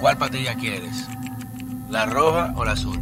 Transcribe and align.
¿Cuál 0.00 0.16
patilla 0.16 0.54
quieres? 0.54 1.06
¿La 1.90 2.06
roja 2.06 2.54
o 2.56 2.64
la 2.64 2.72
azul? 2.72 2.98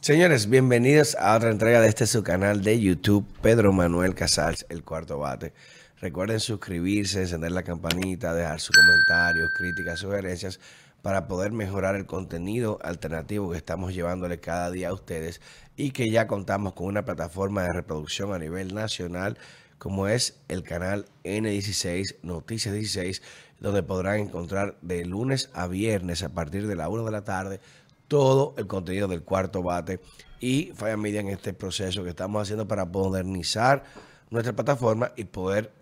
Señores, 0.00 0.48
bienvenidos 0.48 1.16
a 1.20 1.36
otra 1.36 1.50
entrega 1.50 1.80
de 1.80 1.88
este 1.88 2.08
su 2.08 2.24
canal 2.24 2.64
de 2.64 2.80
YouTube, 2.80 3.24
Pedro 3.42 3.72
Manuel 3.72 4.16
Casals, 4.16 4.66
el 4.70 4.82
cuarto 4.82 5.20
bate. 5.20 5.52
Recuerden 6.00 6.40
suscribirse, 6.40 7.20
encender 7.20 7.52
la 7.52 7.62
campanita, 7.62 8.34
dejar 8.34 8.58
sus 8.58 8.74
comentarios, 8.74 9.52
críticas, 9.56 10.00
sugerencias 10.00 10.58
para 11.02 11.28
poder 11.28 11.52
mejorar 11.52 11.94
el 11.94 12.06
contenido 12.06 12.80
alternativo 12.82 13.52
que 13.52 13.58
estamos 13.58 13.94
llevándole 13.94 14.40
cada 14.40 14.72
día 14.72 14.88
a 14.88 14.94
ustedes 14.94 15.40
y 15.76 15.92
que 15.92 16.10
ya 16.10 16.26
contamos 16.26 16.72
con 16.72 16.86
una 16.86 17.04
plataforma 17.04 17.62
de 17.62 17.72
reproducción 17.72 18.34
a 18.34 18.38
nivel 18.38 18.74
nacional 18.74 19.38
como 19.80 20.06
es 20.06 20.38
el 20.48 20.62
canal 20.62 21.06
N16 21.24 22.18
Noticias 22.22 22.74
16 22.74 23.22
donde 23.60 23.82
podrán 23.82 24.20
encontrar 24.20 24.76
de 24.82 25.06
lunes 25.06 25.50
a 25.54 25.66
viernes 25.66 26.22
a 26.22 26.28
partir 26.28 26.66
de 26.66 26.76
la 26.76 26.90
1 26.90 27.04
de 27.04 27.10
la 27.10 27.24
tarde 27.24 27.60
todo 28.06 28.54
el 28.58 28.66
contenido 28.66 29.08
del 29.08 29.22
cuarto 29.22 29.62
bate 29.62 29.98
y 30.38 30.72
Falla 30.74 30.98
Media 30.98 31.20
en 31.20 31.28
este 31.28 31.54
proceso 31.54 32.04
que 32.04 32.10
estamos 32.10 32.42
haciendo 32.42 32.68
para 32.68 32.84
modernizar 32.84 33.84
nuestra 34.28 34.54
plataforma 34.54 35.12
y 35.16 35.24
poder 35.24 35.72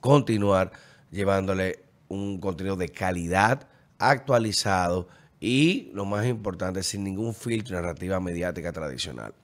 continuar 0.00 0.72
llevándole 1.10 1.84
un 2.08 2.40
contenido 2.40 2.76
de 2.76 2.88
calidad, 2.88 3.68
actualizado 3.98 5.08
y, 5.40 5.90
lo 5.92 6.04
más 6.06 6.26
importante, 6.26 6.82
sin 6.82 7.04
ningún 7.04 7.34
filtro 7.34 7.76
narrativa 7.76 8.18
mediática 8.20 8.72
tradicional. 8.72 9.34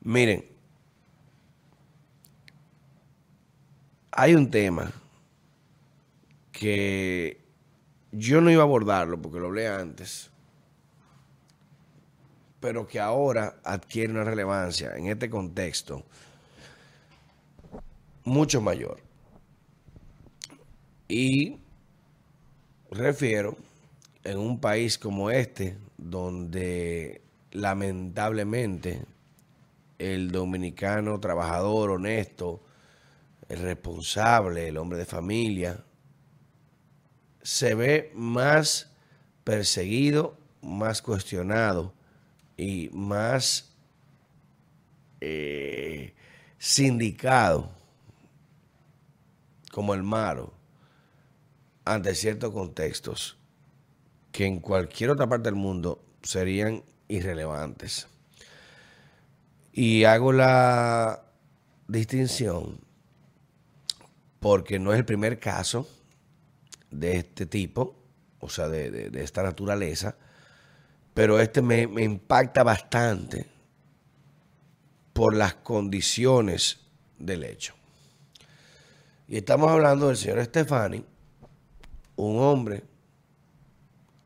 Miren, 0.00 0.53
hay 4.16 4.34
un 4.34 4.50
tema 4.50 4.92
que 6.52 7.40
yo 8.12 8.40
no 8.40 8.50
iba 8.50 8.62
a 8.62 8.66
abordarlo 8.66 9.20
porque 9.20 9.40
lo 9.40 9.46
hablé 9.46 9.66
antes, 9.66 10.30
pero 12.60 12.86
que 12.86 13.00
ahora 13.00 13.56
adquiere 13.64 14.12
una 14.12 14.24
relevancia 14.24 14.96
en 14.96 15.06
este 15.08 15.28
contexto 15.28 16.04
mucho 18.24 18.60
mayor. 18.60 19.00
Y 21.08 21.58
refiero 22.90 23.56
en 24.22 24.38
un 24.38 24.60
país 24.60 24.96
como 24.98 25.30
este, 25.30 25.76
donde 25.98 27.20
lamentablemente 27.52 29.02
el 29.98 30.30
dominicano 30.32 31.20
trabajador, 31.20 31.90
honesto, 31.90 32.62
el 33.48 33.60
responsable, 33.60 34.68
el 34.68 34.76
hombre 34.76 34.98
de 34.98 35.06
familia, 35.06 35.84
se 37.42 37.74
ve 37.74 38.10
más 38.14 38.90
perseguido, 39.44 40.36
más 40.62 41.02
cuestionado 41.02 41.92
y 42.56 42.88
más 42.92 43.74
eh, 45.20 46.14
sindicado 46.58 47.70
como 49.70 49.92
el 49.94 50.02
malo 50.02 50.54
ante 51.84 52.14
ciertos 52.14 52.52
contextos 52.52 53.36
que 54.32 54.46
en 54.46 54.60
cualquier 54.60 55.10
otra 55.10 55.28
parte 55.28 55.44
del 55.44 55.54
mundo 55.54 56.02
serían 56.22 56.82
irrelevantes. 57.08 58.08
Y 59.72 60.04
hago 60.04 60.32
la 60.32 61.24
distinción 61.88 62.80
porque 64.44 64.78
no 64.78 64.92
es 64.92 64.98
el 64.98 65.06
primer 65.06 65.40
caso 65.40 65.88
de 66.90 67.16
este 67.16 67.46
tipo, 67.46 67.96
o 68.40 68.50
sea, 68.50 68.68
de, 68.68 69.10
esta 69.14 69.42
naturaleza, 69.42 70.16
pero 71.14 71.40
este 71.40 71.62
me, 71.62 71.84
impacta 72.04 72.62
bastante 72.62 73.46
por 75.14 75.34
las 75.34 75.54
condiciones 75.54 76.78
del 77.18 77.44
hecho. 77.44 77.72
Y 79.28 79.38
estamos 79.38 79.70
hablando 79.70 80.08
del 80.08 80.18
señor 80.18 80.44
Stefani, 80.44 81.02
un 82.16 82.38
hombre 82.38 82.84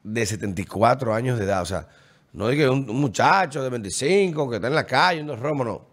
de 0.03 0.27
74 0.27 1.15
años 1.15 1.39
de 1.39 1.45
edad, 1.45 1.63
o 1.63 1.67
sea, 1.67 1.87
no 2.33 2.49
diga 2.49 2.69
un, 2.73 2.87
muchacho 2.87 3.63
de 3.63 3.71
25 3.71 4.51
que 4.51 4.57
está 4.57 4.67
en 4.67 4.75
la 4.75 4.85
calle, 4.85 5.23
un 5.23 5.37
romo, 5.37 5.63
no. 5.63 5.87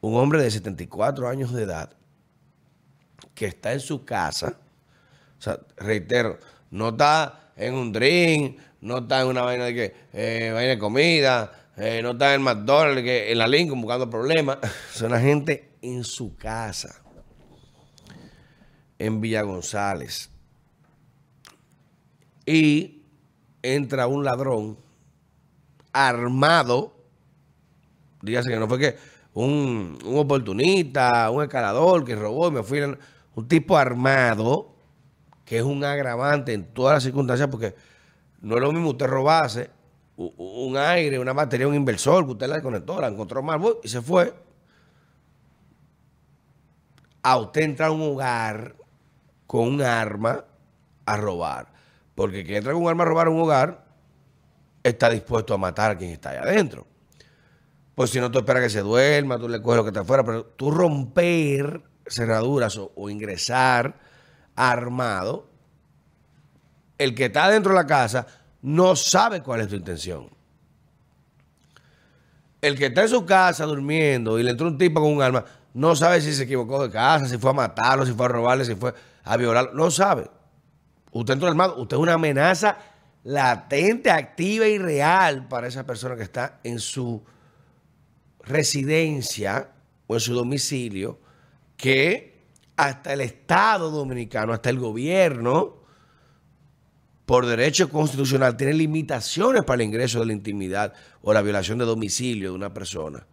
Un 0.00 0.16
hombre 0.16 0.40
de 0.40 0.50
74 0.50 1.28
años 1.28 1.52
de 1.52 1.64
edad 1.64 1.94
que 3.42 3.48
está 3.48 3.72
en 3.72 3.80
su 3.80 4.04
casa, 4.04 4.56
reitero, 5.76 6.38
no 6.70 6.90
está 6.90 7.50
en 7.56 7.74
un 7.74 7.92
drink, 7.92 8.56
no 8.82 8.98
está 8.98 9.22
en 9.22 9.26
una 9.26 9.42
vaina 9.42 9.64
de 9.64 9.74
que, 9.74 9.94
eh, 10.12 10.52
vaina 10.52 10.70
de 10.70 10.78
comida, 10.78 11.52
eh, 11.76 11.98
no 12.04 12.12
está 12.12 12.34
en 12.34 12.42
McDonald's, 12.42 13.02
que, 13.02 13.32
en 13.32 13.38
la 13.38 13.48
Lincoln 13.48 13.80
buscando 13.80 14.08
problemas. 14.08 14.58
Son 14.92 15.10
la 15.10 15.18
gente 15.18 15.72
en 15.82 16.04
su 16.04 16.36
casa, 16.36 17.02
en 18.96 19.20
Villa 19.20 19.42
González 19.42 20.30
y 22.46 23.02
entra 23.60 24.06
un 24.06 24.22
ladrón 24.22 24.78
armado, 25.92 26.94
dígase 28.20 28.50
que 28.50 28.56
no 28.56 28.68
fue 28.68 28.78
que 28.78 28.96
un, 29.34 29.98
oportunista, 30.04 31.30
un 31.30 31.42
escalador 31.42 32.04
que 32.04 32.14
robó 32.14 32.48
y 32.48 32.52
me 32.52 32.62
fui, 32.62 32.80
un 33.34 33.48
tipo 33.48 33.76
armado, 33.76 34.72
que 35.44 35.58
es 35.58 35.62
un 35.62 35.84
agravante 35.84 36.52
en 36.52 36.72
todas 36.72 36.94
las 36.94 37.02
circunstancias, 37.02 37.48
porque 37.48 37.74
no 38.40 38.56
es 38.56 38.60
lo 38.60 38.72
mismo 38.72 38.90
usted 38.90 39.06
robase 39.06 39.70
un 40.16 40.76
aire, 40.76 41.18
una 41.18 41.32
batería, 41.32 41.66
un 41.66 41.74
inversor, 41.74 42.24
que 42.24 42.32
usted 42.32 42.46
la 42.46 42.54
desconectó, 42.54 43.00
la 43.00 43.08
encontró 43.08 43.42
mal 43.42 43.60
y 43.82 43.88
se 43.88 44.02
fue. 44.02 44.34
A 47.22 47.38
usted 47.38 47.62
entra 47.62 47.86
a 47.86 47.90
un 47.90 48.02
hogar 48.02 48.76
con 49.46 49.68
un 49.68 49.82
arma 49.82 50.44
a 51.06 51.16
robar. 51.16 51.72
Porque 52.14 52.44
quien 52.44 52.58
entra 52.58 52.72
con 52.72 52.82
un 52.82 52.88
arma 52.88 53.04
a 53.04 53.06
robar 53.06 53.28
un 53.28 53.40
hogar 53.40 53.84
está 54.82 55.08
dispuesto 55.08 55.54
a 55.54 55.58
matar 55.58 55.92
a 55.92 55.96
quien 55.96 56.10
está 56.10 56.30
allá 56.30 56.42
adentro. 56.42 56.86
Pues 57.94 58.10
si 58.10 58.20
no, 58.20 58.30
tú 58.30 58.38
esperas 58.38 58.62
que 58.62 58.70
se 58.70 58.80
duerma, 58.80 59.38
tú 59.38 59.48
le 59.48 59.62
coges 59.62 59.76
lo 59.76 59.84
que 59.84 59.90
está 59.90 60.00
afuera, 60.00 60.24
pero 60.24 60.44
tú 60.44 60.70
romper 60.70 61.82
cerraduras 62.06 62.78
o, 62.78 63.10
ingresar 63.10 63.98
armado, 64.54 65.48
el 66.98 67.14
que 67.14 67.26
está 67.26 67.50
dentro 67.50 67.72
de 67.72 67.78
la 67.78 67.86
casa 67.86 68.26
no 68.60 68.94
sabe 68.96 69.42
cuál 69.42 69.60
es 69.60 69.68
tu 69.68 69.76
intención. 69.76 70.30
El 72.60 72.78
que 72.78 72.86
está 72.86 73.02
en 73.02 73.08
su 73.08 73.26
casa 73.26 73.64
durmiendo 73.64 74.38
y 74.38 74.42
le 74.42 74.50
entró 74.50 74.68
un 74.68 74.78
tipo 74.78 75.00
con 75.00 75.12
un 75.12 75.22
arma, 75.22 75.44
no 75.74 75.96
sabe 75.96 76.20
si 76.20 76.32
se 76.32 76.44
equivocó 76.44 76.82
de 76.82 76.90
casa, 76.90 77.26
si 77.26 77.38
fue 77.38 77.50
a 77.50 77.54
matarlo, 77.54 78.06
si 78.06 78.12
fue 78.12 78.26
a 78.26 78.28
robarle, 78.28 78.64
si 78.64 78.74
fue 78.74 78.94
a 79.24 79.36
violarlo, 79.36 79.72
no 79.74 79.90
sabe. 79.90 80.30
Usted 81.10 81.34
entró 81.34 81.48
armado, 81.48 81.76
usted 81.76 81.96
es 81.96 82.02
una 82.02 82.14
amenaza 82.14 82.78
latente, 83.24 84.10
activa 84.10 84.66
y 84.66 84.78
real 84.78 85.48
para 85.48 85.66
esa 85.66 85.84
persona 85.84 86.16
que 86.16 86.22
está 86.22 86.60
en 86.64 86.78
su 86.78 87.22
residencia 88.40 89.68
o 90.06 90.14
en 90.14 90.20
su 90.20 90.34
domicilio, 90.34 91.18
que 91.82 92.38
hasta 92.76 93.12
el 93.12 93.22
Estado 93.22 93.90
dominicano, 93.90 94.52
hasta 94.52 94.70
el 94.70 94.78
gobierno, 94.78 95.78
por 97.26 97.44
derecho 97.44 97.88
constitucional, 97.88 98.56
tiene 98.56 98.74
limitaciones 98.74 99.64
para 99.64 99.82
el 99.82 99.88
ingreso 99.88 100.20
de 100.20 100.26
la 100.26 100.32
intimidad 100.32 100.94
o 101.22 101.32
la 101.32 101.42
violación 101.42 101.78
de 101.78 101.84
domicilio 101.84 102.50
de 102.50 102.54
una 102.54 102.72
persona. 102.72 103.26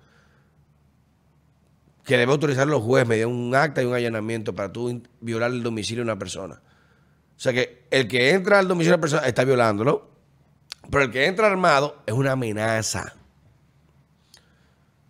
Que 2.03 2.17
debe 2.17 2.31
autorizar 2.31 2.65
los 2.65 2.81
jueces 2.81 3.07
mediante 3.07 3.35
un 3.35 3.53
acta 3.53 3.83
y 3.83 3.85
un 3.85 3.93
allanamiento 3.93 4.55
para 4.55 4.73
tú 4.73 4.99
violar 5.21 5.51
el 5.51 5.61
domicilio 5.61 6.03
de 6.03 6.09
una 6.09 6.17
persona. 6.17 6.55
O 6.55 7.39
sea 7.39 7.53
que 7.53 7.85
el 7.91 8.07
que 8.07 8.31
entra 8.31 8.57
al 8.57 8.67
domicilio 8.67 8.93
de 8.93 8.97
la 8.97 9.01
persona 9.01 9.27
está 9.27 9.43
violándolo, 9.43 10.09
pero 10.89 11.03
el 11.03 11.11
que 11.11 11.27
entra 11.27 11.45
armado 11.45 12.01
es 12.07 12.15
una 12.15 12.31
amenaza. 12.31 13.18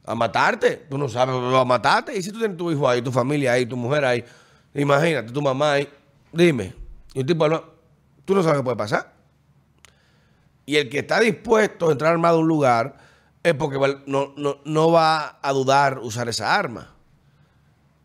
A 0.09 0.15
matarte. 0.15 0.87
Tú 0.89 0.97
no 0.97 1.07
sabes, 1.07 1.35
a 1.35 1.65
matarte. 1.65 2.17
Y 2.17 2.23
si 2.23 2.31
tú 2.31 2.39
tienes 2.39 2.57
tu 2.57 2.71
hijo 2.71 2.89
ahí, 2.89 2.99
tu 2.99 3.11
familia 3.11 3.53
ahí, 3.53 3.65
tu 3.67 3.77
mujer 3.77 4.03
ahí, 4.03 4.25
imagínate, 4.73 5.31
tu 5.31 5.39
mamá 5.39 5.73
ahí, 5.73 5.87
dime. 6.33 6.73
Y 7.13 7.19
un 7.19 7.25
tipo, 7.27 7.47
tú 8.25 8.33
no 8.33 8.41
sabes 8.41 8.57
qué 8.57 8.63
puede 8.63 8.77
pasar. 8.77 9.13
Y 10.65 10.77
el 10.77 10.89
que 10.89 10.99
está 10.99 11.19
dispuesto 11.19 11.89
a 11.89 11.91
entrar 11.91 12.11
armado 12.11 12.37
a 12.37 12.39
un 12.39 12.47
lugar 12.47 12.97
es 13.43 13.53
porque 13.53 13.77
no, 14.07 14.33
no 14.65 14.91
va 14.91 15.37
a 15.41 15.53
dudar 15.53 15.99
usar 15.99 16.27
esa 16.27 16.55
arma. 16.55 16.95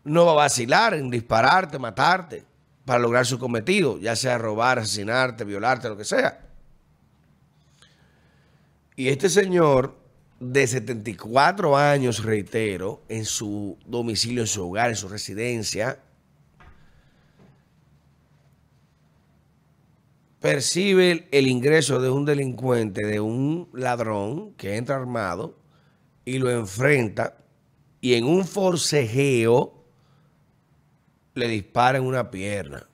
No 0.03 0.27
va 0.27 0.33
a 0.33 0.35
vacilar 0.35 0.93
en 0.93 1.09
dispararte, 1.09 1.79
matarte 1.79 2.45
para 2.85 2.99
lograr 2.99 3.25
su 3.25 3.39
cometido, 3.39 3.97
ya 3.97 4.15
sea 4.15 4.37
robar, 4.37 4.77
asesinarte, 4.77 5.43
violarte, 5.43 5.89
lo 5.89 5.97
que 5.97 6.05
sea. 6.05 6.39
Y 8.95 9.09
este 9.09 9.27
señor 9.27 10.04
de 10.39 10.67
74 10.67 11.77
años, 11.77 12.23
reitero, 12.23 13.01
en 13.07 13.25
su 13.25 13.77
domicilio, 13.85 14.41
en 14.41 14.47
su 14.47 14.67
hogar, 14.67 14.89
en 14.89 14.95
su 14.95 15.07
residencia, 15.07 15.99
percibe 20.39 21.27
el 21.31 21.47
ingreso 21.47 21.99
de 21.99 22.09
un 22.09 22.25
delincuente, 22.25 23.05
de 23.05 23.19
un 23.19 23.69
ladrón 23.73 24.53
que 24.53 24.75
entra 24.75 24.95
armado 24.95 25.57
y 26.23 26.37
lo 26.37 26.51
enfrenta 26.51 27.37
y 27.99 28.13
en 28.13 28.25
un 28.25 28.45
forcejeo 28.45 29.73
le 31.33 31.47
dispara 31.47 31.97
en 31.97 32.03
una 32.03 32.29
pierna. 32.29 32.87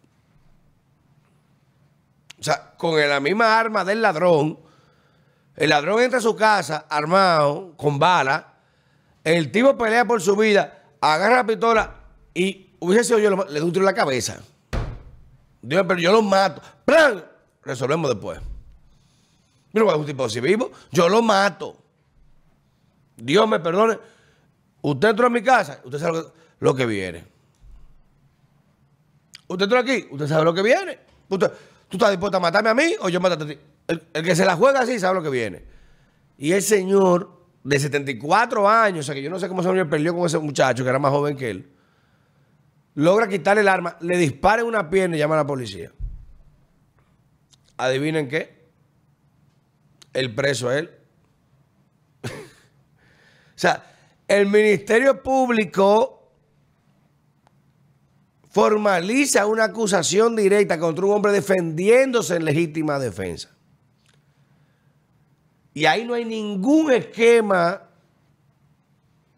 O 2.40 2.44
sea, 2.44 2.76
con 2.78 2.98
la 2.98 3.20
misma 3.20 3.60
arma 3.60 3.84
del 3.84 4.02
ladrón, 4.02 4.58
el 5.56 5.69
ladrón 5.69 6.01
entra 6.01 6.19
a 6.19 6.21
su 6.21 6.36
casa 6.36 6.86
armado, 6.89 7.74
con 7.77 8.00
bala, 8.00 8.53
el 9.24 9.51
tipo 9.51 9.77
pelea 9.77 10.06
por 10.06 10.21
su 10.21 10.36
vida, 10.36 10.83
agarra 11.00 11.38
la 11.38 11.45
pistola 11.45 11.95
y 12.33 12.71
hubiese 12.80 13.03
sido 13.03 13.19
yo, 13.19 13.30
le 13.45 13.59
doy 13.59 13.68
un 13.68 13.74
tiro 13.74 13.83
en 13.83 13.86
la 13.86 13.94
cabeza. 13.94 14.39
Dios, 15.62 15.86
pero 15.88 16.00
yo 16.00 16.12
lo 16.12 16.21
mato. 16.21 16.62
¡Plan! 16.86 17.24
Resolvemos 17.63 18.09
después. 18.09 18.39
Yo 19.74 19.80
no 19.80 19.86
voy 19.86 19.94
a 19.94 19.98
un 19.98 20.06
tipo 20.06 20.25
así 20.25 20.39
vivo. 20.39 20.71
Yo 20.92 21.07
lo 21.07 21.21
mato. 21.21 21.77
Dios 23.15 23.48
me 23.48 23.59
perdone. 23.59 24.00
Usted 24.81 25.09
entró 25.09 25.27
a 25.27 25.30
mi 25.30 25.44
casa, 25.44 25.80
usted 25.83 26.00
sabe 26.00 26.24
lo 26.59 26.74
que, 26.74 26.86
viene. 26.88 27.24
Usted 29.48 29.63
entró 29.63 29.80
aquí, 29.80 30.07
usted 30.09 30.27
sabe 30.27 30.44
lo 30.44 30.53
que 30.53 30.63
viene. 30.63 31.00
Usted, 31.30 31.51
¿Tú 31.88 31.98
estás 31.98 32.09
dispuesto 32.09 32.38
a 32.38 32.39
matarme 32.39 32.69
a 32.69 32.74
mí 32.74 32.95
o 33.01 33.09
yo 33.09 33.19
mato 33.19 33.44
a 33.44 33.48
ti? 33.48 33.57
El, 33.92 34.24
que 34.24 34.36
se 34.36 34.46
la 34.46 34.56
juega 34.56 34.82
así 34.82 35.00
sabe 35.00 35.16
lo 35.16 35.24
que 35.24 35.30
viene. 35.30 35.64
Y 36.38 36.54
el 36.54 36.62
señor 36.62 37.46
de 37.64 37.78
74 37.78 38.68
años, 38.68 39.02
o 39.02 39.04
sea 39.06 39.16
que 39.16 39.22
yo 39.22 39.30
no 39.30 39.38
sé 39.38 39.48
cómo 39.48 39.62
se 39.62 39.86
perdió 39.86 40.16
con 40.16 40.26
ese 40.26 40.40
muchacho 40.40 40.84
que 40.84 40.90
era 40.90 41.00
más 41.00 41.12
joven 41.12 41.36
que 41.36 41.50
él, 41.50 41.70
logra 42.96 43.28
quitarle 43.28 43.62
el 43.62 43.68
arma, 43.68 43.98
le 44.00 44.18
dispara 44.18 44.62
en 44.62 44.68
una 44.68 44.90
pierna 44.90 45.18
y 45.18 45.20
llama 45.20 45.36
a 45.36 45.40
la 45.40 45.48
policía. 45.48 45.92
¿Adivinen 47.78 48.30
qué? 48.30 48.62
El 50.14 50.34
preso 50.34 50.72
es 50.72 50.80
él. 50.80 50.92
o 52.24 52.30
sea, 53.56 53.84
el 54.28 54.48
Ministerio 54.48 55.22
Público 55.22 56.32
formaliza 58.50 59.46
una 59.46 59.66
acusación 59.66 60.36
directa 60.36 60.80
contra 60.80 61.06
un 61.06 61.14
hombre 61.14 61.32
defendiéndose 61.32 62.36
en 62.36 62.46
legítima 62.46 63.00
defensa. 63.00 63.50
Y 65.74 65.86
ahí 65.86 66.04
no 66.06 66.14
hay 66.14 66.26
ningún 66.26 66.92
esquema 66.92 67.82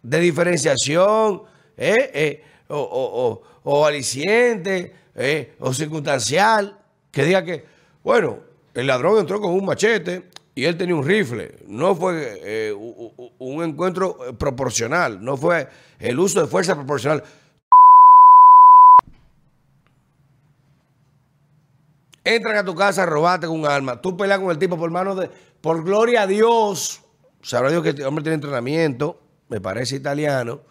de 0.02 0.20
diferenciación 0.20 1.44
eh, 1.78 2.12
eh, 2.14 2.44
o, 2.68 3.86
aliciente 3.86 4.94
eh, 5.16 5.54
o 5.60 5.74
circunstancial 5.74 6.78
que 7.12 7.24
diga 7.24 7.44
que, 7.44 7.66
bueno, 8.04 8.40
el 8.74 8.88
ladrón 8.88 9.20
entró 9.20 9.40
con 9.40 9.52
un 9.54 9.66
machete 9.66 10.30
y 10.56 10.66
él 10.66 10.76
tenía 10.78 10.96
un 10.96 11.06
rifle. 11.06 11.56
No 11.68 11.96
fue 11.96 12.74
un 13.38 13.64
encuentro 13.64 14.18
proporcional, 14.38 15.24
no 15.24 15.38
fue 15.38 15.68
el 16.00 16.20
uso 16.20 16.42
de 16.42 16.48
fuerza 16.48 16.76
proporcional. 16.76 17.24
Entran 22.24 22.56
a 22.56 22.64
tu 22.64 22.74
casa 22.74 23.06
con 23.08 23.50
un 23.50 23.66
arma. 23.66 24.02
Tú 24.02 24.16
peleas 24.16 24.40
con 24.40 24.50
el 24.50 24.58
tipo 24.58 24.78
por 24.78 24.90
manos 24.92 25.18
de. 25.18 25.30
Por 25.62 25.84
gloria 25.84 26.22
a 26.22 26.28
Dios. 26.28 27.02
Sabrá 27.42 27.70
Dios 27.70 27.84
que 27.84 27.90
este 27.90 28.06
hombre 28.06 28.24
tiene 28.24 28.36
entrenamiento. 28.36 29.22
Me 29.50 29.60
parece 29.60 29.98
italiano. 29.98 30.62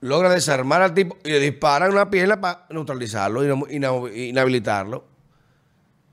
Logra 0.00 0.30
desarmar 0.30 0.82
al 0.82 0.94
tipo 0.94 1.16
y 1.24 1.30
le 1.30 1.40
disparan 1.40 1.90
una 1.90 2.10
pierna 2.10 2.40
para 2.40 2.66
neutralizarlo, 2.70 3.68
y 3.68 3.76
inhabilitarlo. 4.28 5.04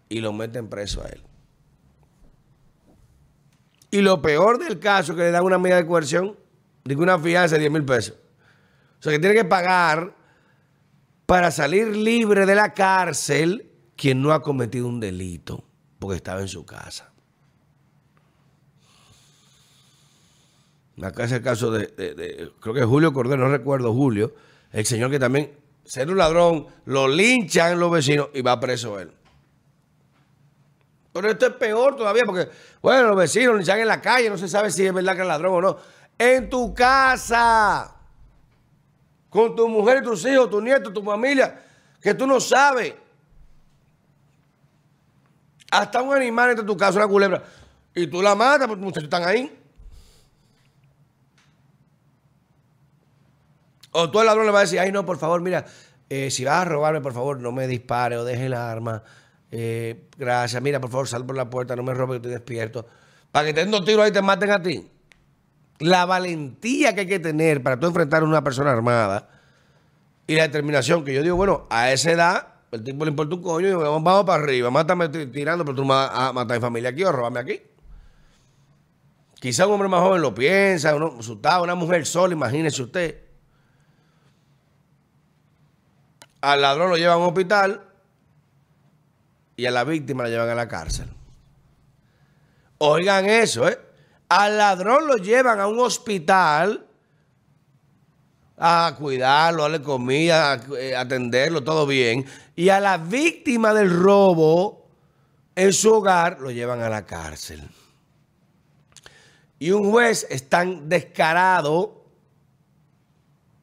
Y 0.09 0.21
lo 0.21 0.33
meten 0.33 0.69
preso 0.69 1.03
a 1.03 1.09
él. 1.09 1.21
Y 3.91 4.01
lo 4.01 4.21
peor 4.21 4.57
del 4.57 4.79
caso 4.79 5.11
es 5.11 5.17
que 5.17 5.23
le 5.25 5.31
dan 5.31 5.43
una 5.43 5.57
medida 5.57 5.77
de 5.77 5.85
coerción, 5.85 6.35
de 6.83 6.95
una 6.95 7.19
fianza 7.19 7.55
de 7.55 7.61
10 7.61 7.71
mil 7.71 7.85
pesos. 7.85 8.15
O 8.99 9.03
sea 9.03 9.11
que 9.11 9.19
tiene 9.19 9.35
que 9.35 9.45
pagar 9.45 10.15
para 11.25 11.51
salir 11.51 11.95
libre 11.95 12.45
de 12.45 12.55
la 12.55 12.73
cárcel 12.73 13.74
quien 13.95 14.21
no 14.21 14.33
ha 14.33 14.41
cometido 14.41 14.87
un 14.87 14.99
delito 14.99 15.63
porque 15.99 16.17
estaba 16.17 16.41
en 16.41 16.47
su 16.47 16.65
casa. 16.65 17.11
Acá 21.01 21.25
es 21.25 21.31
el 21.33 21.41
caso 21.41 21.71
de, 21.71 22.51
creo 22.59 22.73
que 22.73 22.83
Julio 22.83 23.11
Cordero, 23.13 23.43
no 23.43 23.49
recuerdo 23.49 23.93
Julio, 23.93 24.33
el 24.71 24.85
señor 24.85 25.11
que 25.11 25.19
también, 25.19 25.51
ser 25.83 26.09
un 26.09 26.17
ladrón, 26.17 26.67
lo 26.85 27.07
linchan 27.07 27.79
los 27.79 27.91
vecinos 27.91 28.29
y 28.33 28.41
va 28.41 28.59
preso 28.59 28.99
él. 28.99 29.11
Pero 31.11 31.29
esto 31.29 31.47
es 31.47 31.53
peor 31.53 31.95
todavía 31.95 32.23
porque, 32.25 32.49
bueno, 32.81 33.09
los 33.09 33.17
vecinos 33.17 33.55
linchan 33.55 33.79
en 33.79 33.87
la 33.87 34.01
calle, 34.01 34.29
no 34.29 34.37
se 34.37 34.47
sabe 34.47 34.71
si 34.71 34.85
es 34.85 34.93
verdad 34.93 35.15
que 35.15 35.21
es 35.21 35.27
ladrón 35.27 35.53
o 35.53 35.61
no. 35.61 35.77
En 36.17 36.49
tu 36.49 36.73
casa, 36.73 37.93
con 39.29 39.55
tu 39.55 39.67
mujer 39.67 40.01
tus 40.01 40.25
hijos, 40.25 40.49
tu 40.49 40.61
nieto, 40.61 40.93
tu 40.93 41.03
familia, 41.03 41.61
que 42.01 42.13
tú 42.13 42.25
no 42.25 42.39
sabes. 42.39 42.93
Hasta 45.75 46.01
un 46.01 46.15
animal 46.15 46.51
entre 46.51 46.65
tu 46.65 46.77
casa, 46.77 46.97
una 46.99 47.07
culebra, 47.07 47.43
y 47.93 48.07
tú 48.07 48.21
la 48.21 48.33
matas 48.33 48.65
porque 48.67 48.83
muchachos 48.83 49.05
están 49.05 49.23
ahí. 49.23 49.51
O 53.91 54.09
tú 54.09 54.21
el 54.21 54.25
ladrón 54.25 54.45
le 54.45 54.53
vas 54.53 54.59
a 54.59 54.63
decir, 54.63 54.79
ay 54.79 54.93
no, 54.93 55.05
por 55.05 55.17
favor, 55.17 55.41
mira, 55.41 55.65
eh, 56.09 56.31
si 56.31 56.45
vas 56.45 56.61
a 56.61 56.65
robarme, 56.65 57.01
por 57.01 57.13
favor, 57.13 57.41
no 57.41 57.51
me 57.51 57.67
dispare 57.67 58.15
o 58.17 58.23
deje 58.23 58.45
el 58.45 58.53
arma. 58.53 59.03
Eh, 59.51 60.07
gracias, 60.17 60.61
mira, 60.61 60.79
por 60.79 60.89
favor, 60.89 61.09
sal 61.09 61.25
por 61.25 61.35
la 61.35 61.49
puerta, 61.49 61.75
no 61.75 61.83
me 61.83 61.93
robes 61.93 62.21
que 62.21 62.27
estoy 62.27 62.31
despierto. 62.31 62.87
Para 63.33 63.47
que 63.47 63.53
te 63.53 63.59
den 63.59 63.71
dos 63.71 63.83
tiros 63.83 64.03
ahí 64.03 64.11
y 64.11 64.13
te 64.13 64.21
maten 64.21 64.51
a 64.51 64.61
ti. 64.61 64.89
La 65.79 66.05
valentía 66.05 66.95
que 66.95 67.01
hay 67.01 67.07
que 67.07 67.19
tener 67.19 67.61
para 67.61 67.77
tú 67.77 67.87
enfrentar 67.87 68.23
a 68.23 68.25
una 68.25 68.41
persona 68.41 68.71
armada 68.71 69.27
y 70.25 70.35
la 70.35 70.43
determinación 70.43 71.03
que 71.03 71.13
yo 71.13 71.21
digo, 71.21 71.35
bueno, 71.35 71.67
a 71.69 71.91
esa 71.91 72.11
edad 72.11 72.54
el 72.75 72.83
tipo 72.83 73.05
le 73.05 73.11
importa 73.11 73.35
un 73.35 73.41
coño 73.41 73.67
y 73.67 73.73
vamos, 73.73 74.03
vamos 74.03 74.25
para 74.25 74.43
arriba, 74.43 74.69
mátame 74.69 75.09
tirando, 75.09 75.63
pero 75.63 75.75
tú 75.75 75.85
vas 75.85 76.11
a 76.13 76.33
matar 76.33 76.57
a 76.57 76.59
mi 76.59 76.61
familia 76.61 76.89
aquí 76.89 77.03
o 77.03 77.11
robarme 77.11 77.39
aquí. 77.39 77.61
Quizá 79.39 79.65
un 79.65 79.73
hombre 79.73 79.87
más 79.87 80.01
joven 80.01 80.21
lo 80.21 80.33
piensa, 80.33 80.95
uno 80.95 81.15
asustado, 81.19 81.63
una 81.63 81.75
mujer 81.75 82.05
sola, 82.05 82.33
imagínese 82.33 82.81
usted. 82.81 83.23
Al 86.41 86.61
ladrón 86.61 86.89
lo 86.89 86.97
llevan 86.97 87.15
a 87.15 87.17
un 87.17 87.27
hospital 87.27 87.81
y 89.55 89.65
a 89.65 89.71
la 89.71 89.83
víctima 89.83 90.23
la 90.23 90.29
llevan 90.29 90.49
a 90.49 90.55
la 90.55 90.67
cárcel. 90.67 91.09
Oigan 92.77 93.25
eso, 93.25 93.67
¿eh? 93.67 93.79
Al 94.27 94.57
ladrón 94.57 95.07
lo 95.07 95.15
llevan 95.15 95.59
a 95.59 95.67
un 95.67 95.79
hospital 95.79 96.85
a 98.57 98.95
cuidarlo, 98.97 99.63
darle 99.63 99.81
comida, 99.81 100.53
a 100.53 100.61
eh, 100.79 100.95
atenderlo, 100.95 101.63
todo 101.63 101.85
bien. 101.85 102.25
Y 102.55 102.69
a 102.69 102.79
la 102.79 102.97
víctima 102.97 103.73
del 103.73 103.89
robo 103.89 104.87
en 105.55 105.73
su 105.73 105.93
hogar 105.93 106.39
lo 106.39 106.51
llevan 106.51 106.81
a 106.81 106.89
la 106.89 107.05
cárcel. 107.05 107.61
Y 109.59 109.71
un 109.71 109.89
juez 109.91 110.27
es 110.29 110.49
tan 110.49 110.89
descarado 110.89 112.05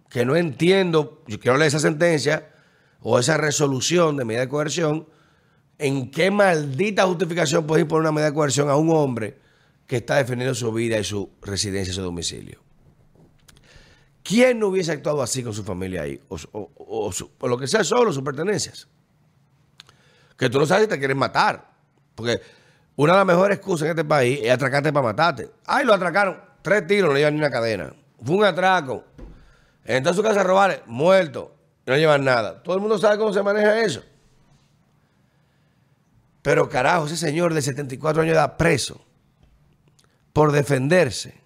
que 0.08 0.25
no 0.25 0.37
entiendo, 0.37 1.22
yo 1.26 1.38
quiero 1.40 1.56
leer 1.56 1.68
esa 1.68 1.80
sentencia 1.80 2.50
o 3.00 3.18
esa 3.18 3.37
resolución 3.37 4.16
de 4.16 4.25
medida 4.25 4.42
de 4.42 4.49
coerción, 4.49 5.08
en 5.78 6.11
qué 6.11 6.30
maldita 6.30 7.06
justificación 7.06 7.66
puede 7.66 7.82
imponer 7.82 8.02
una 8.02 8.12
medida 8.12 8.30
de 8.30 8.34
coerción 8.34 8.68
a 8.68 8.76
un 8.76 8.90
hombre 8.90 9.38
que 9.87 9.96
está 9.96 10.16
defendiendo 10.16 10.54
su 10.54 10.72
vida 10.72 10.99
y 10.99 11.04
su 11.04 11.30
residencia 11.42 11.92
y 11.92 11.94
su 11.94 12.02
domicilio. 12.02 12.61
¿Quién 14.23 14.59
no 14.59 14.69
hubiese 14.69 14.93
actuado 14.93 15.23
así 15.23 15.43
con 15.43 15.52
su 15.52 15.64
familia 15.64 16.02
ahí? 16.02 16.21
O, 16.29 17.12
lo 17.49 17.59
que 17.59 17.67
sea 17.67 17.83
solo, 17.83 18.12
sus 18.12 18.23
pertenencias. 18.23 18.87
Que 20.37 20.49
tú 20.49 20.59
no 20.59 20.67
sabes 20.67 20.85
si 20.85 20.88
te 20.88 20.99
quieren 20.99 21.19
matar. 21.19 21.73
Porque 22.14 22.41
una 22.97 23.12
de 23.12 23.19
las 23.19 23.26
mejores 23.26 23.59
excusas 23.59 23.87
en 23.87 23.91
este 23.91 24.05
país 24.05 24.41
es 24.43 24.50
atracarte 24.50 24.93
para 24.93 25.07
matarte. 25.07 25.50
Ay, 25.67 25.85
lo 25.85 25.93
atracaron. 25.93 26.41
Tres 26.62 26.87
tiros, 26.87 27.11
no 27.11 27.17
llevan 27.17 27.35
ni 27.35 27.41
una 27.41 27.50
cadena. 27.50 27.93
Fue 28.25 28.37
un 28.37 28.45
atraco. 28.45 29.05
A 29.87 30.14
su 30.14 30.23
casa 30.23 30.41
a 30.41 30.45
robar, 30.45 30.85
muerto. 30.87 31.55
No 31.87 31.97
llevan 31.97 32.25
nada. 32.25 32.62
Todo 32.62 32.76
el 32.76 32.81
mundo 32.81 32.99
sabe 32.99 33.19
cómo 33.19 33.33
se 33.33 33.43
maneja 33.43 33.83
eso. 33.83 34.05
Pero 36.43 36.69
carajo, 36.69 37.07
ese 37.07 37.17
señor 37.17 37.55
de 37.55 37.62
74 37.62 38.23
años 38.23 38.35
de 38.35 38.38
edad 38.38 38.57
preso 38.57 39.05
por 40.33 40.52
defenderse 40.52 41.41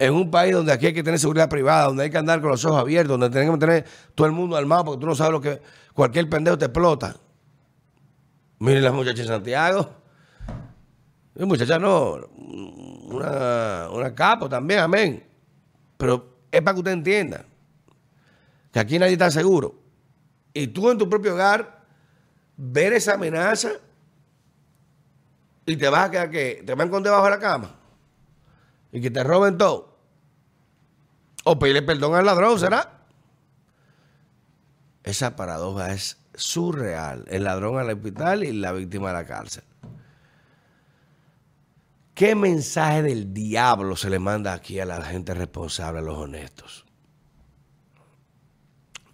en 0.00 0.14
un 0.14 0.30
país 0.30 0.54
donde 0.54 0.72
aquí 0.72 0.86
hay 0.86 0.94
que 0.94 1.02
tener 1.02 1.20
seguridad 1.20 1.50
privada, 1.50 1.88
donde 1.88 2.04
hay 2.04 2.10
que 2.10 2.16
andar 2.16 2.40
con 2.40 2.50
los 2.50 2.64
ojos 2.64 2.80
abiertos, 2.80 3.20
donde 3.20 3.28
tenemos 3.28 3.58
que 3.58 3.66
tener 3.66 3.84
todo 4.14 4.26
el 4.26 4.32
mundo 4.32 4.56
armado 4.56 4.86
porque 4.86 5.00
tú 5.00 5.06
no 5.06 5.14
sabes 5.14 5.32
lo 5.32 5.42
que 5.42 5.60
cualquier 5.92 6.26
pendejo 6.26 6.56
te 6.56 6.64
explota. 6.64 7.14
Miren 8.60 8.82
las 8.82 8.94
muchachas 8.94 9.18
de 9.18 9.26
Santiago. 9.26 9.90
Y 11.34 11.44
muchacha 11.44 11.78
no, 11.78 12.14
una, 13.08 13.90
una 13.90 14.14
capo 14.14 14.48
también, 14.48 14.80
amén. 14.80 15.22
Pero 15.98 16.38
es 16.50 16.62
para 16.62 16.72
que 16.72 16.78
usted 16.78 16.92
entienda 16.92 17.44
que 18.72 18.80
aquí 18.80 18.98
nadie 18.98 19.12
está 19.12 19.30
seguro. 19.30 19.74
Y 20.54 20.68
tú 20.68 20.90
en 20.90 20.96
tu 20.96 21.10
propio 21.10 21.34
hogar 21.34 21.84
ver 22.56 22.94
esa 22.94 23.14
amenaza 23.14 23.72
y 25.66 25.76
te 25.76 25.90
vas 25.90 26.08
a 26.08 26.10
quedar 26.10 26.30
que 26.30 26.62
te 26.64 26.74
van 26.74 26.86
esconder 26.86 27.10
debajo 27.10 27.26
de 27.26 27.30
la 27.32 27.38
cama 27.38 27.74
y 28.92 29.02
que 29.02 29.10
te 29.10 29.22
roben 29.22 29.58
todo. 29.58 29.89
O 31.44 31.58
pedirle 31.58 31.82
perdón 31.82 32.14
al 32.14 32.26
ladrón, 32.26 32.58
¿será? 32.58 33.00
Esa 35.02 35.36
paradoja 35.36 35.92
es 35.92 36.18
surreal. 36.34 37.24
El 37.28 37.44
ladrón 37.44 37.78
al 37.78 37.90
hospital 37.90 38.44
y 38.44 38.52
la 38.52 38.72
víctima 38.72 39.10
a 39.10 39.14
la 39.14 39.26
cárcel. 39.26 39.64
¿Qué 42.14 42.34
mensaje 42.34 43.02
del 43.02 43.32
diablo 43.32 43.96
se 43.96 44.10
le 44.10 44.18
manda 44.18 44.52
aquí 44.52 44.78
a 44.78 44.84
la 44.84 45.02
gente 45.02 45.32
responsable, 45.32 46.00
a 46.00 46.02
los 46.02 46.18
honestos? 46.18 46.84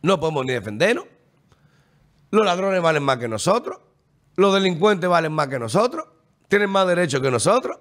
No 0.02 0.18
podemos 0.18 0.44
ni 0.44 0.52
defendernos. 0.52 1.04
Los 2.30 2.44
ladrones 2.44 2.82
valen 2.82 3.04
más 3.04 3.18
que 3.18 3.28
nosotros. 3.28 3.78
Los 4.34 4.52
delincuentes 4.52 5.08
valen 5.08 5.32
más 5.32 5.48
que 5.48 5.58
nosotros. 5.58 6.06
Tienen 6.48 6.68
más 6.68 6.86
derechos 6.86 7.20
que 7.20 7.30
nosotros. 7.30 7.78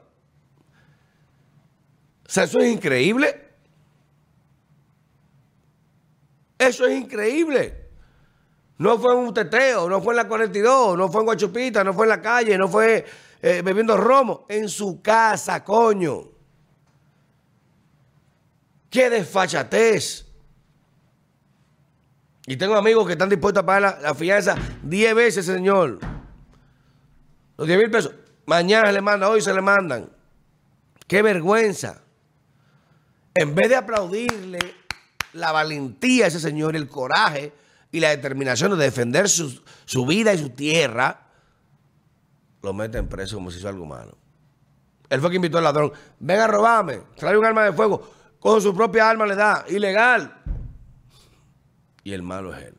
O 2.28 2.30
sea, 2.30 2.44
eso 2.44 2.60
es 2.60 2.72
increíble. 2.72 3.45
Eso 6.58 6.86
es 6.86 7.00
increíble. 7.00 7.86
No 8.78 8.98
fue 9.00 9.14
en 9.14 9.20
un 9.20 9.34
teteo, 9.34 9.90
no 9.90 10.02
fue 10.02 10.14
en 10.14 10.18
la 10.18 10.28
42, 10.28 10.98
no 10.98 11.10
fue 11.10 11.22
en 11.22 11.26
Guachupita, 11.26 11.84
no 11.84 11.94
fue 11.94 12.06
en 12.06 12.10
la 12.10 12.22
calle, 12.22 12.58
no 12.58 12.68
fue 12.68 13.06
eh, 13.42 13.62
bebiendo 13.64 13.96
romo. 13.96 14.46
En 14.50 14.68
su 14.68 15.02
casa, 15.02 15.64
coño. 15.64 16.32
¡Qué 18.90 19.10
desfachatez! 19.10 20.26
Y 22.48 22.58
tengo 22.58 22.76
amigos 22.76 23.08
que 23.08 23.14
están 23.14 23.30
dispuestos 23.30 23.64
a 23.64 23.66
pagar 23.66 24.00
la, 24.02 24.14
fianza 24.14 24.56
10 24.84 25.16
veces, 25.16 25.46
señor. 25.46 26.00
Los 27.58 27.68
10 27.68 27.80
mil 27.80 27.92
pesos. 27.92 28.14
Mañana 28.46 28.88
se 28.88 28.94
le 28.94 29.02
mandan, 29.02 29.30
hoy 29.32 29.42
se 29.42 29.54
le 29.54 29.62
mandan. 29.62 30.10
¡Qué 31.08 31.22
vergüenza! 31.22 32.02
En 33.34 33.56
vez 33.56 33.70
de 33.70 33.76
aplaudirle 33.76 34.85
la 35.36 35.52
valentía 35.52 36.26
a 36.26 36.28
ese 36.30 36.40
señor, 36.40 36.76
el 36.76 36.88
coraje 36.88 37.54
y 37.92 38.00
la 38.00 38.10
determinación 38.10 38.72
de 38.72 38.84
defender 38.84 39.30
su, 39.30 40.06
vida 40.08 40.34
y 40.34 40.38
su 40.38 40.50
tierra, 40.50 41.28
lo 42.62 42.74
meten 42.74 43.08
preso 43.08 43.36
como 43.36 43.52
si 43.52 43.60
hizo 43.60 43.68
algo 43.68 43.86
malo. 43.86 44.18
Él 45.10 45.22
fue 45.22 45.30
que 45.30 45.36
invitó 45.36 45.60
al 45.60 45.66
ladrón. 45.66 45.92
Ven 46.20 46.40
a 46.40 46.48
robarme, 46.48 47.02
trae 47.16 47.38
un 47.38 47.46
arma 47.46 47.64
de 47.64 47.74
fuego. 47.74 48.12
Con 48.40 48.62
su 48.62 48.74
propia 48.74 49.10
arma 49.10 49.26
le 49.26 49.36
da. 49.36 49.66
Ilegal 49.70 50.42
y 52.04 52.14
el 52.14 52.22
malo 52.22 52.54
es 52.56 52.64
él. 52.64 52.76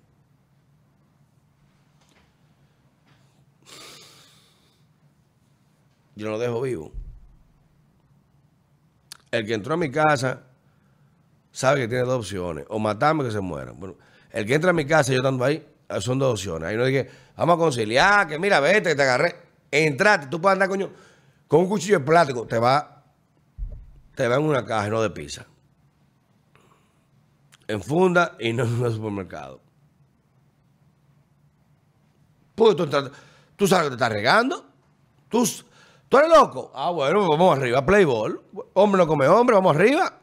Yo 6.15 6.27
no 6.27 6.33
lo 6.33 6.39
dejo 6.39 6.63
vivo. 6.63 6.93
El 9.31 9.45
que 9.45 9.55
entró 9.55 9.75
a 9.75 9.77
mi 9.77 9.91
casa 9.91 10.46
sabe 11.57 11.83
que 11.83 11.89
tiene 11.89 12.05
dos 12.05 12.19
opciones, 12.19 12.67
o 12.69 12.79
matarme 12.79 13.25
que 13.25 13.31
se 13.31 13.41
muera. 13.41 13.73
Bueno, 13.73 13.97
el 14.31 14.45
que 14.45 14.55
entra 14.55 14.71
a 14.71 14.75
mi 14.75 14.85
casa, 14.85 15.13
yo 15.13 15.19
estando 15.19 15.45
ahí, 15.45 15.67
son 16.01 16.19
dos 16.19 16.33
opciones. 16.33 16.69
Ahí 16.69 16.77
no 16.77 16.85
dije, 16.85 17.09
vamos 17.37 17.55
a 17.55 17.59
conciliar, 17.59 18.29
que 18.29 18.39
mira, 18.39 18.61
vete, 18.61 18.91
que 18.91 18.95
te 18.95 19.03
agarré. 19.03 19.35
Entrate, 19.71 20.27
tú 20.27 20.41
puedes 20.41 20.53
andar, 20.55 20.69
coño, 20.69 20.91
con 21.49 21.61
un 21.61 21.69
cuchillo 21.69 21.99
de 21.99 22.05
plástico, 22.05 22.47
te 22.47 22.59
va, 22.59 23.05
te 24.15 24.29
va 24.29 24.37
en 24.37 24.43
una 24.43 24.65
caja 24.65 24.89
y 24.89 24.91
no 24.91 25.01
de 25.01 25.11
pizza 25.11 25.47
en 27.69 27.83
funda 27.83 28.37
y 28.39 28.53
no 28.53 28.65
en 28.65 28.85
un 28.85 28.93
supermercado. 28.93 29.61
Pues 32.55 32.77
tú, 32.77 32.87
sabes 33.67 33.85
que 33.85 33.89
te 33.89 33.95
estás 33.95 34.13
regando. 34.13 34.65
Tú, 35.29 35.47
tú 36.09 36.19
eres 36.19 36.31
loco. 36.31 36.73
Ah, 36.75 36.91
bueno, 36.91 37.29
vamos 37.29 37.57
arriba, 37.57 37.85
Playboy. 37.85 38.35
Hombre 38.75 38.99
no 38.99 39.07
come 39.07 39.29
hombre, 39.29 39.57
vamos 39.57 39.77
arriba. 39.77 40.21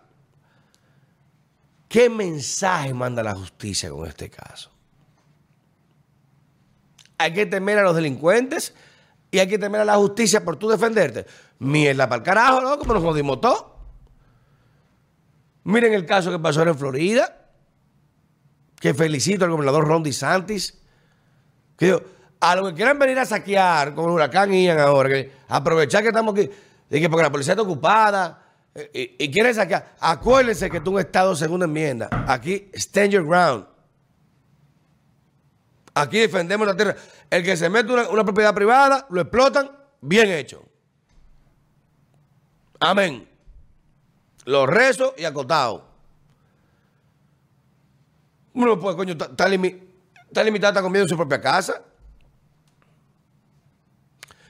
¿Qué 1.93 2.09
mensaje 2.09 2.91
manda 2.91 3.21
la 3.21 3.35
justicia 3.35 3.91
con 3.91 4.07
este 4.07 4.27
caso? 4.27 4.71
Hay 7.19 7.31
que 7.33 7.45
temer 7.45 7.77
a 7.77 7.83
los 7.83 7.95
delincuentes 7.95 8.73
y 9.29 9.37
hay 9.37 9.47
que 9.47 9.59
temer 9.59 9.81
a 9.81 9.85
la 9.85 9.97
justicia 9.97 10.43
por 10.43 10.55
tú 10.55 10.67
defenderte. 10.67 11.27
Mierda 11.59 12.09
para 12.09 12.17
el 12.17 12.23
carajo, 12.23 12.61
¿no? 12.61 12.79
Como 12.79 12.95
nos 12.95 13.03
jodimos 13.03 13.39
todos. 13.41 13.65
Miren 15.65 15.93
el 15.93 16.07
caso 16.07 16.31
que 16.31 16.39
pasó 16.39 16.63
en 16.63 16.75
Florida, 16.75 17.51
que 18.79 18.95
felicito 18.95 19.45
al 19.45 19.51
gobernador 19.51 19.87
Ron 19.87 20.01
DeSantis. 20.01 20.81
Que 21.77 22.03
a 22.39 22.55
los 22.55 22.69
que 22.69 22.75
quieran 22.75 22.97
venir 22.97 23.19
a 23.19 23.25
saquear 23.25 23.93
con 23.93 24.05
el 24.05 24.11
huracán 24.13 24.51
Ian 24.51 24.79
ahora, 24.79 25.09
que 25.09 25.31
aprovechar 25.47 26.01
que 26.01 26.07
estamos 26.07 26.33
aquí, 26.33 26.49
que 26.89 27.07
porque 27.07 27.21
la 27.21 27.31
policía 27.31 27.53
está 27.53 27.61
ocupada 27.61 28.42
eh, 28.75 29.15
y, 29.19 29.31
quieren 29.31 29.53
saquear, 29.53 29.95
acuérdense 29.99 30.69
que 30.69 30.79
tú 30.79 30.93
un 30.93 30.99
estado 30.99 31.35
segunda 31.35 31.65
enmienda. 31.65 32.09
Aquí, 32.27 32.71
stand 32.73 33.11
your 33.11 33.25
ground. 33.25 33.67
Aquí 35.93 36.19
defendemos 36.19 36.65
la 36.65 36.75
tierra. 36.75 36.95
El 37.29 37.43
que 37.43 37.55
se 37.55 37.69
mete 37.69 37.93
una, 37.93 38.23
propiedad 38.23 38.53
privada, 38.53 39.05
lo 39.11 39.21
explotan, 39.21 39.69
bien 40.01 40.29
hecho. 40.31 40.65
Amén. 42.79 43.27
Los 44.45 44.67
rezos 44.67 45.13
y 45.17 45.25
acotados. 45.25 45.83
Uno 48.55 48.79
pues, 48.79 48.95
coño, 48.95 49.13
está, 49.13 49.47
limitado, 49.47 50.79
a 50.79 50.81
comiendo 50.81 51.05
en 51.05 51.09
su 51.09 51.15
propia 51.15 51.39
casa. 51.39 51.83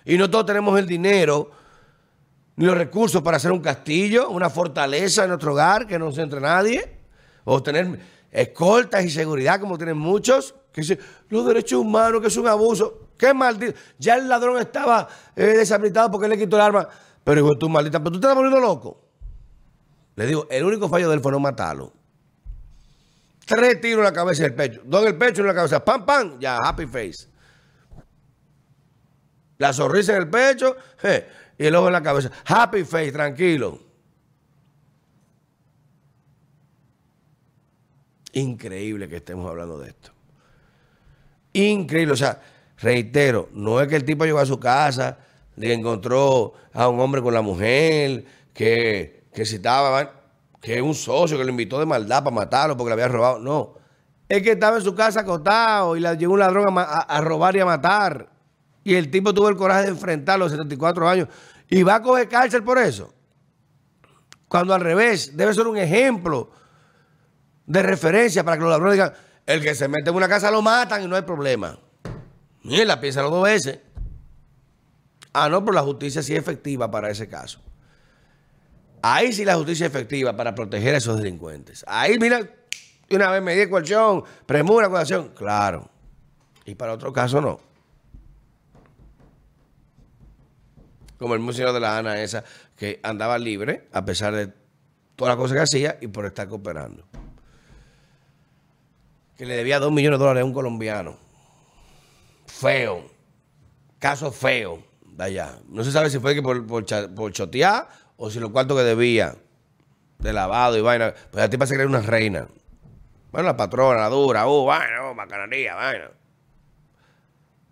Y 0.05 0.17
no 0.17 0.29
todos 0.29 0.45
tenemos 0.45 0.77
el 0.79 0.87
dinero 0.87 1.51
los 2.55 2.77
recursos 2.77 3.21
para 3.21 3.37
hacer 3.37 3.51
un 3.51 3.61
castillo, 3.61 4.29
una 4.29 4.49
fortaleza 4.49 5.23
en 5.23 5.29
nuestro 5.29 5.53
hogar 5.53 5.87
que 5.87 5.97
no 5.97 6.11
se 6.11 6.21
entre 6.21 6.39
nadie. 6.39 6.99
O 7.45 7.61
tener 7.61 7.99
escoltas 8.31 9.03
y 9.03 9.09
seguridad 9.09 9.59
como 9.59 9.77
tienen 9.77 9.97
muchos. 9.97 10.55
Que 10.71 10.81
dicen, 10.81 10.99
los 11.29 11.45
derechos 11.45 11.79
humanos, 11.79 12.21
que 12.21 12.27
es 12.27 12.37
un 12.37 12.47
abuso. 12.47 13.09
Qué 13.17 13.33
maldito. 13.33 13.77
Ya 13.97 14.15
el 14.15 14.27
ladrón 14.27 14.59
estaba 14.59 15.07
eh, 15.35 15.45
deshabilitado 15.45 16.11
porque 16.11 16.27
le 16.27 16.37
quitó 16.37 16.55
el 16.57 16.61
arma. 16.61 16.87
Pero 17.23 17.41
hijo, 17.41 17.57
tú 17.57 17.69
maldita, 17.69 17.99
pero 17.99 18.11
tú 18.11 18.19
te 18.19 18.27
estás 18.27 18.35
poniendo 18.35 18.59
loco. 18.59 19.01
Le 20.15 20.25
digo, 20.27 20.47
el 20.49 20.63
único 20.63 20.87
fallo 20.89 21.09
de 21.09 21.15
él 21.15 21.21
fue 21.21 21.31
no 21.31 21.39
matarlo. 21.39 21.91
Tres 23.45 23.81
tiros 23.81 23.99
en 23.99 24.05
la 24.05 24.13
cabeza 24.13 24.43
y 24.43 24.45
el 24.45 24.55
pecho. 24.55 24.81
Dos 24.85 25.01
en 25.01 25.07
el 25.09 25.17
pecho 25.17 25.41
y 25.41 25.41
en 25.41 25.47
la 25.47 25.55
cabeza. 25.55 25.83
Pam, 25.83 26.05
pam. 26.05 26.39
Ya, 26.39 26.57
happy 26.57 26.85
face. 26.85 27.27
La 29.57 29.73
sonrisa 29.73 30.13
en 30.13 30.23
el 30.23 30.29
pecho 30.29 30.75
y 31.57 31.65
el 31.65 31.75
ojo 31.75 31.87
en 31.87 31.93
la 31.93 32.03
cabeza. 32.03 32.31
Happy 32.45 32.83
face, 32.83 33.11
tranquilo. 33.11 33.79
Increíble 38.33 39.07
que 39.07 39.17
estemos 39.17 39.49
hablando 39.49 39.77
de 39.79 39.89
esto. 39.89 40.11
Increíble. 41.53 42.13
O 42.13 42.17
sea, 42.17 42.41
reitero, 42.79 43.49
no 43.53 43.79
es 43.79 43.87
que 43.87 43.95
el 43.95 44.05
tipo 44.05 44.25
llegó 44.25 44.39
a 44.39 44.45
su 44.45 44.59
casa, 44.59 45.19
le 45.55 45.73
encontró 45.73 46.53
a 46.73 46.87
un 46.87 46.99
hombre 46.99 47.21
con 47.21 47.33
la 47.33 47.41
mujer, 47.41 48.25
que, 48.53 49.25
que 49.33 49.45
si 49.45 49.55
estaba 49.55 50.23
que 50.63 50.81
un 50.81 50.95
socio 50.95 51.37
que 51.37 51.43
lo 51.43 51.49
invitó 51.49 51.77
de 51.77 51.85
maldad 51.85 52.23
para 52.23 52.33
matarlo 52.33 52.77
porque 52.77 52.89
le 52.89 52.93
había 52.93 53.09
robado. 53.09 53.37
No. 53.37 53.73
Es 54.29 54.41
que 54.41 54.53
estaba 54.53 54.77
en 54.77 54.83
su 54.83 54.95
casa 54.95 55.19
acostado 55.19 55.97
y 55.97 55.99
le 55.99 56.15
llegó 56.15 56.33
un 56.33 56.39
ladrón 56.39 56.73
a, 56.77 57.21
robar 57.21 57.55
y 57.57 57.59
a 57.59 57.65
matar. 57.65 58.29
Y 58.83 58.95
el 58.95 59.09
tipo 59.09 59.33
tuvo 59.33 59.49
el 59.49 59.55
coraje 59.55 59.83
de 59.83 59.89
enfrentarlo 59.89 60.45
a 60.45 60.47
los 60.47 60.51
74 60.51 61.07
años. 61.07 61.27
Y 61.69 61.83
va 61.83 61.95
a 61.95 62.01
coger 62.01 62.27
cárcel 62.27 62.63
por 62.63 62.77
eso. 62.77 63.13
Cuando 64.47 64.73
al 64.73 64.81
revés, 64.81 65.35
debe 65.35 65.53
ser 65.53 65.67
un 65.67 65.77
ejemplo 65.77 66.51
de 67.65 67.81
referencia 67.81 68.43
para 68.43 68.57
que 68.57 68.63
los 68.63 68.71
ladrones 68.71 68.93
digan, 68.93 69.13
el 69.45 69.61
que 69.61 69.73
se 69.73 69.87
mete 69.87 70.09
en 70.09 70.15
una 70.15 70.27
casa 70.27 70.51
lo 70.51 70.61
matan 70.61 71.03
y 71.03 71.07
no 71.07 71.15
hay 71.15 71.23
problema. 71.23 71.79
la 72.63 72.99
piensa 72.99 73.21
dos 73.21 73.43
veces. 73.43 73.79
Ah, 75.33 75.49
no, 75.49 75.63
pero 75.65 75.73
la 75.73 75.81
justicia 75.81 76.21
sí 76.21 76.33
es 76.33 76.39
efectiva 76.39 76.91
para 76.91 77.09
ese 77.09 77.27
caso. 77.27 77.59
Ahí 79.01 79.33
sí 79.33 79.43
la 79.43 79.55
justicia 79.55 79.87
es 79.87 79.91
efectiva 79.91 80.35
para 80.37 80.53
proteger 80.53 80.95
a 80.95 80.97
esos 80.99 81.17
delincuentes. 81.17 81.83
Ahí, 81.87 82.17
mira, 82.19 82.47
una 83.09 83.31
vez 83.31 83.41
me 83.41 83.55
di 83.55 83.69
colchón, 83.69 84.23
premura, 84.45 84.87
acusación. 84.87 85.29
Claro. 85.35 85.89
Y 86.65 86.75
para 86.75 86.93
otro 86.93 87.11
caso 87.11 87.41
no. 87.41 87.72
Como 91.23 91.35
el 91.35 91.39
museo 91.39 91.71
de 91.71 91.79
la 91.79 91.97
Ana 91.97 92.21
esa, 92.21 92.43
que 92.75 92.99
andaba 93.01 93.37
libre 93.37 93.87
a 93.93 94.03
pesar 94.03 94.35
de 94.35 94.51
todas 95.15 95.31
las 95.31 95.37
cosas 95.37 95.55
que 95.55 95.61
hacía 95.61 95.97
y 96.01 96.07
por 96.07 96.25
estar 96.25 96.49
cooperando. 96.49 97.05
Que 99.37 99.45
le 99.45 99.55
debía 99.55 99.79
dos 99.79 99.93
millones 99.93 100.19
de 100.19 100.25
dólares 100.25 100.41
a 100.41 100.45
un 100.45 100.51
colombiano. 100.51 101.15
Feo. 102.45 103.09
Caso 103.99 104.33
feo 104.33 104.83
de 105.01 105.23
allá. 105.23 105.59
No 105.69 105.85
se 105.85 105.93
sabe 105.93 106.09
si 106.09 106.19
fue 106.19 106.35
que 106.35 106.41
por, 106.41 106.67
por, 106.67 107.31
chotear 107.31 107.87
o 108.17 108.29
si 108.29 108.41
los 108.41 108.49
cuartos 108.49 108.77
que 108.77 108.83
debía 108.83 109.33
de 110.19 110.33
lavado 110.33 110.77
y 110.77 110.81
vaina, 110.81 111.13
pues 111.31 111.41
la 111.41 111.49
tipa 111.49 111.65
se 111.65 111.75
cree 111.75 111.85
una 111.85 112.01
reina. 112.01 112.49
Bueno, 113.31 113.47
la 113.47 113.55
patrona, 113.55 114.01
la 114.01 114.09
dura, 114.09 114.45
uh, 114.45 114.65
vaina, 114.65 115.05
oh, 115.05 115.15
macanería, 115.15 115.73
vaina. 115.73 116.11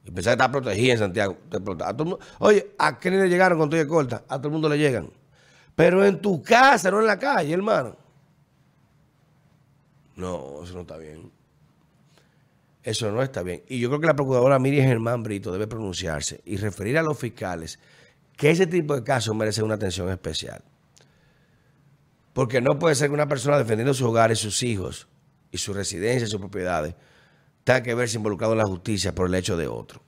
Y 0.04 0.12
pensaba 0.12 0.36
que 0.36 0.44
está 0.44 0.52
protegida 0.52 0.94
en 0.94 1.00
Santiago. 1.00 1.38
Oye, 2.40 2.72
¿a 2.78 2.98
quién 2.98 3.20
le 3.20 3.30
llegaron 3.30 3.60
con 3.60 3.70
todo 3.70 3.88
corta? 3.88 4.24
A 4.28 4.38
todo 4.38 4.48
el 4.48 4.54
mundo 4.54 4.70
le 4.70 4.78
llegan. 4.78 5.10
Pero 5.76 6.06
en 6.06 6.20
tu 6.20 6.42
casa, 6.42 6.92
no 6.92 7.00
en 7.00 7.08
la 7.08 7.20
calle, 7.20 7.54
hermano. 7.54 7.96
No, 10.16 10.64
eso 10.64 10.74
no 10.74 10.82
está 10.82 10.98
bien. 10.98 11.32
Eso 12.84 13.12
no 13.12 13.22
está 13.22 13.44
bien. 13.44 13.64
Y 13.68 13.80
yo 13.80 13.90
creo 13.90 14.02
que 14.02 14.08
la 14.08 14.16
procuradora 14.16 14.58
Miriam 14.60 14.88
Germán 14.88 15.24
Brito 15.24 15.52
debe 15.52 15.68
pronunciarse 15.68 16.42
y 16.46 16.58
referir 16.58 16.98
a 16.98 17.04
los 17.04 17.18
fiscales 17.18 17.80
que 18.36 18.50
ese 18.50 18.66
tipo 18.66 18.96
de 18.96 19.04
casos 19.04 19.36
merece 19.36 19.62
una 19.62 19.76
atención 19.76 20.10
especial. 20.10 20.64
Porque 22.34 22.60
no 22.62 22.80
puede 22.80 22.96
ser 22.96 23.10
que 23.10 23.14
una 23.14 23.28
persona 23.28 23.58
defendiendo 23.58 23.94
su 23.94 24.08
hogar 24.08 24.32
y 24.32 24.36
sus 24.36 24.64
hijos 24.64 25.08
y 25.52 25.58
su 25.58 25.74
residencia 25.74 26.26
y 26.26 26.30
sus 26.30 26.40
propiedades 26.40 26.96
tenga 27.64 27.84
que 27.84 27.94
verse 27.94 28.18
involucrado 28.18 28.54
en 28.54 28.60
la 28.60 28.66
justicia 28.66 29.14
por 29.14 29.28
el 29.28 29.36
hecho 29.36 29.58
de 29.58 29.68
otro. 29.68 30.02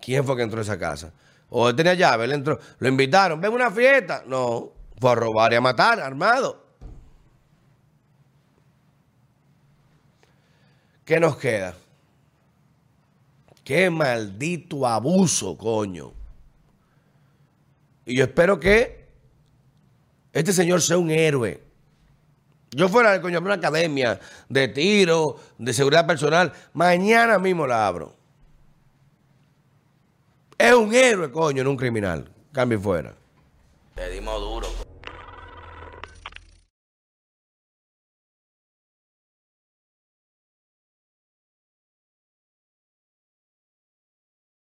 ¿Quién 0.00 0.24
fue 0.24 0.36
que 0.36 0.42
entró 0.42 0.58
a 0.58 0.62
esa 0.62 0.78
casa? 0.78 1.12
O 1.50 1.68
él 1.68 1.76
tenía 1.76 1.94
llave, 1.94 2.24
él 2.24 2.32
entró, 2.32 2.58
lo 2.78 2.88
invitaron, 2.88 3.40
ven 3.40 3.52
una 3.52 3.70
fiesta. 3.70 4.22
No, 4.26 4.72
fue 5.00 5.12
a 5.12 5.14
robar 5.14 5.52
y 5.52 5.56
a 5.56 5.60
matar, 5.60 6.00
armado. 6.00 6.66
¿Qué 11.04 11.18
nos 11.18 11.36
queda? 11.38 11.74
Qué 13.64 13.90
maldito 13.90 14.86
abuso, 14.86 15.56
coño. 15.56 16.12
Y 18.04 18.16
yo 18.16 18.24
espero 18.24 18.58
que 18.58 19.06
este 20.32 20.52
señor 20.52 20.80
sea 20.80 20.98
un 20.98 21.10
héroe. 21.10 21.67
Yo 22.70 22.88
fuera, 22.88 23.20
coño, 23.20 23.40
una 23.40 23.54
academia 23.54 24.20
de 24.48 24.68
tiro, 24.68 25.36
de 25.56 25.72
seguridad 25.72 26.06
personal, 26.06 26.52
mañana 26.74 27.38
mismo 27.38 27.66
la 27.66 27.86
abro. 27.86 28.14
Es 30.58 30.74
un 30.74 30.94
héroe, 30.94 31.30
coño, 31.30 31.64
no 31.64 31.70
un 31.70 31.76
criminal. 31.76 32.30
Cambio 32.52 32.80
fuera. 32.80 33.14
Pedimos 33.94 34.40
duro. 34.40 34.67